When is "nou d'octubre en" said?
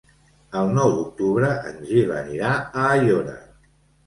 0.77-1.77